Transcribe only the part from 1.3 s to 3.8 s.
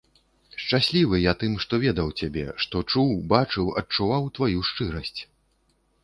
тым, што ведаў цябе, што чуў, бачыў,